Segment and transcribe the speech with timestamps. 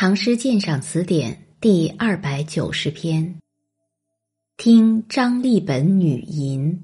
[0.00, 3.34] 唐诗鉴赏词典第二百九十篇。
[4.56, 6.80] 听张立本女吟，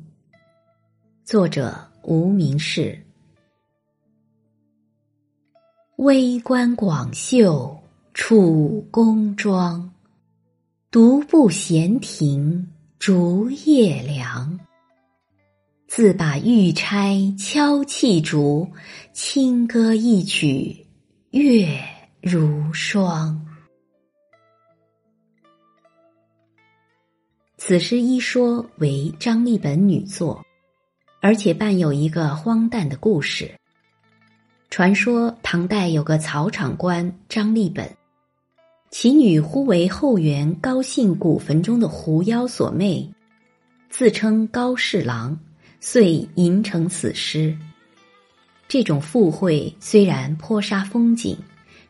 [1.25, 2.99] 作者无名氏。
[5.99, 7.81] 微观广袖
[8.15, 9.89] 楚宫妆，
[10.91, 12.69] 独步闲庭
[12.99, 14.59] 竹叶凉。
[15.87, 18.69] 自把玉钗敲泣竹，
[19.13, 20.85] 轻歌一曲
[21.31, 21.94] 月。
[22.27, 23.39] 如霜。
[27.59, 30.43] 此诗一说为张立本女作，
[31.21, 33.55] 而且伴有一个荒诞的故事。
[34.71, 37.95] 传说唐代有个草场官张立本，
[38.91, 43.07] 其女忽为后园高姓古坟中的狐妖所魅，
[43.91, 45.39] 自称高侍郎，
[45.79, 47.55] 遂吟成此诗。
[48.67, 51.37] 这种附会虽然颇煞风景。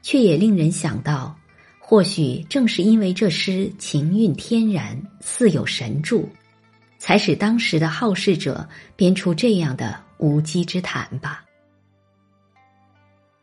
[0.05, 1.35] 却也令人想到，
[1.81, 6.29] 或许正是因为这诗情韵天然，似有神助，
[6.99, 11.43] 才使当时的好事者编出这样的无稽之谈吧。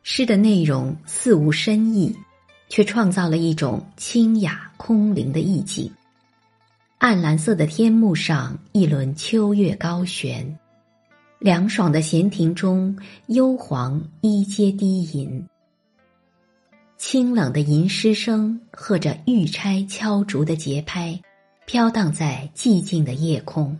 [0.03, 2.15] 诗的内容似无深意，
[2.69, 5.91] 却创造了一种清雅空灵的意境。
[6.99, 10.59] 暗蓝色的天幕上，一轮秋月高悬，
[11.39, 12.95] 凉爽的闲庭中，
[13.29, 15.43] 幽篁依阶低吟。
[17.01, 21.19] 清冷的吟诗声和着玉钗敲竹的节拍，
[21.65, 23.75] 飘荡在寂静的夜空。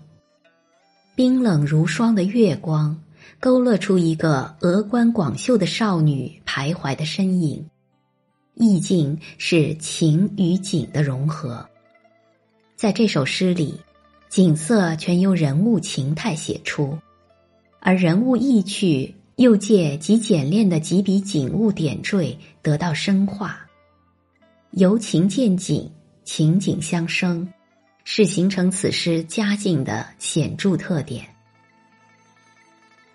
[1.13, 2.99] 冰冷如霜的月光，
[3.39, 7.63] 勾勒出一个峨冠广袖的少女徘徊的身影。
[8.55, 11.63] 意境是情与景的融合。
[12.75, 13.79] 在这首诗里，
[14.29, 16.97] 景色全由人物情态写出，
[17.81, 19.13] 而人物意趣。
[19.41, 23.59] 又借极简练的几笔景物点缀得到深化，
[24.69, 25.89] 由情见景，
[26.23, 27.51] 情景相生，
[28.03, 31.25] 是形成此诗佳境的显著特点。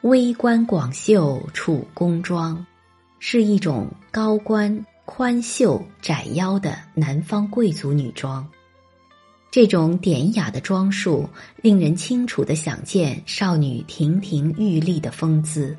[0.00, 2.66] 微观广袖楚宫装，
[3.20, 8.44] 是一种高冠宽袖窄腰的南方贵族女装。
[9.52, 11.28] 这种典雅的装束，
[11.62, 15.76] 令人清楚的想见少女亭亭玉立的风姿。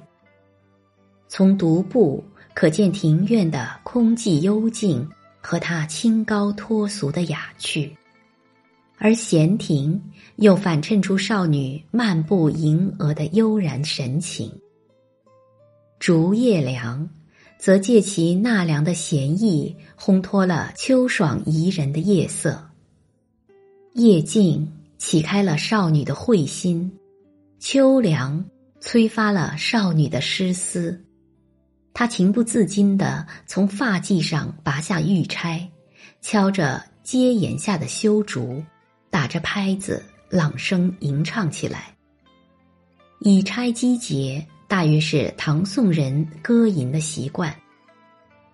[1.27, 2.23] 从独步
[2.53, 5.07] 可见庭院的空寂幽静
[5.41, 7.95] 和它清高脱俗的雅趣，
[8.97, 10.01] 而闲庭
[10.37, 14.51] 又反衬出少女漫步吟额的悠然神情。
[15.99, 17.09] 竹叶凉，
[17.59, 22.63] 则借其纳凉的闲意，烘托了秋爽宜人的夜色。
[23.93, 26.91] 夜静启开了少女的慧心，
[27.59, 28.45] 秋凉
[28.79, 31.03] 催发了少女的诗思。
[31.99, 35.67] 他情不自禁地从发髻上拔下玉钗，
[36.21, 38.63] 敲着阶檐下的修竹，
[39.09, 41.85] 打着拍子，朗声吟唱起来。
[43.21, 47.51] 以钗击节，大约是唐宋人歌吟的习惯。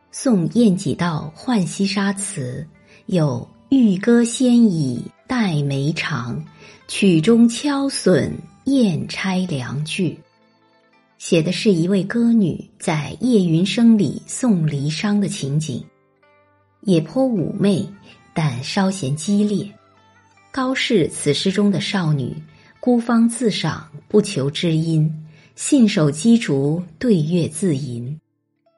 [0.10, 2.66] 宋晏几道《浣溪沙》词
[3.08, 6.42] 有“玉歌先已黛眉长，
[6.88, 8.34] 曲中敲损
[8.64, 10.18] 燕钗凉”句。
[11.26, 15.82] 写的是一位歌女在夜云声里送离殇的情景，
[16.82, 17.88] 也颇妩媚，
[18.34, 19.66] 但稍显激烈。
[20.52, 22.36] 高适此诗中的少女，
[22.82, 25.10] 孤芳自赏，不求知音，
[25.56, 28.20] 信手击竹，对月自吟，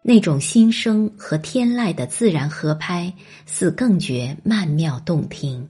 [0.03, 3.11] 那种心声和天籁的自然合拍，
[3.47, 5.67] 似更觉曼妙动听。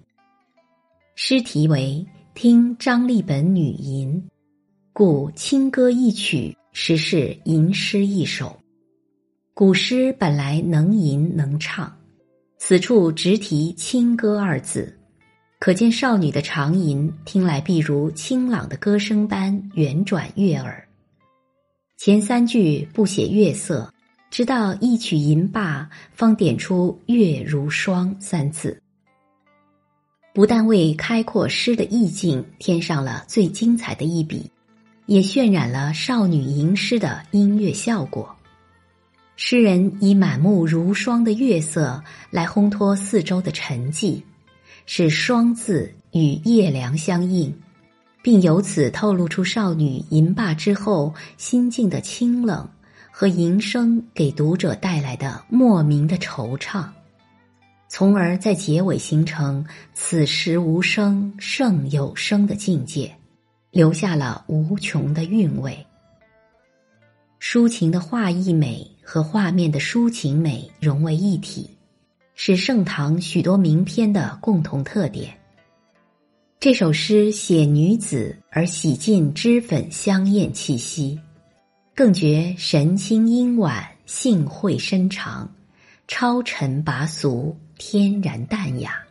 [1.16, 2.06] 诗题为
[2.38, 4.22] 《听张立本女吟》，
[4.92, 6.54] 故轻歌一曲。
[6.78, 8.60] 实是吟诗一首，
[9.54, 11.90] 古诗本来能吟能唱，
[12.58, 14.94] 此处直提清歌二字，
[15.58, 20.86] 可见少女的长吟听来必如清朗的歌声般圆转悦耳。
[21.96, 23.90] 前三句不写月色，
[24.30, 28.78] 直到一曲吟罢，方点出“月如霜”三字，
[30.34, 34.52] 不但为开阔诗的意境添上了最精彩的一笔。
[35.06, 38.36] 也渲染了少女吟诗的音乐效果。
[39.36, 44.22] 诗人以满目如霜的月色来烘托四周的沉寂，
[44.86, 47.54] 使“霜”字与夜凉相应，
[48.22, 52.70] 并由此透露出少女吟罢之后心境的清冷
[53.12, 56.86] 和吟声给读者带来的莫名的惆怅，
[57.90, 63.14] 从而在结尾形成“此时无声胜有声”的境界。
[63.76, 65.86] 留下了无穷的韵味。
[67.42, 71.70] 抒情的画意美和画面的抒情美融为一体，
[72.36, 75.38] 是盛唐许多名篇的共同特点。
[76.58, 81.20] 这首诗写女子而洗尽脂粉香艳气息，
[81.94, 85.54] 更觉神清音婉，性慧深长，
[86.08, 89.05] 超尘拔俗，天然淡雅，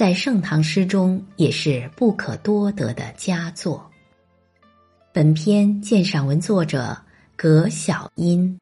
[0.00, 3.86] 在盛唐诗中也是不可多得的佳作。
[5.12, 6.96] 本篇鉴赏文作者
[7.36, 8.58] 葛小音。